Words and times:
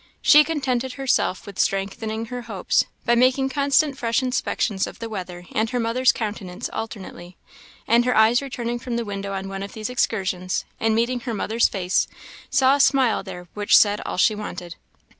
She 0.23 0.43
contented 0.43 0.93
herself 0.93 1.45
with 1.45 1.59
strengthening 1.59 2.25
her 2.25 2.41
hopes, 2.41 2.85
by 3.05 3.13
making 3.13 3.49
constant 3.49 3.99
fresh 3.99 4.23
inspections 4.23 4.87
of 4.87 4.97
the 4.97 5.07
weather 5.09 5.45
and 5.51 5.69
her 5.69 5.79
mother's 5.79 6.11
countenance 6.11 6.71
alternately; 6.73 7.37
and 7.87 8.03
her 8.05 8.15
eyes 8.17 8.41
returning 8.41 8.79
from 8.79 8.95
the 8.95 9.05
window 9.05 9.33
on 9.33 9.47
one 9.47 9.61
of 9.61 9.73
these 9.73 9.91
excursions, 9.91 10.65
and 10.79 10.95
meeting 10.95 11.19
her 11.19 11.35
mother's 11.35 11.67
face, 11.69 12.07
saw 12.49 12.73
a 12.73 12.79
smile 12.79 13.21
there 13.21 13.47
which 13.53 13.77
said 13.77 14.01
all 14.03 14.17
she 14.17 14.33
wanted. 14.33 14.75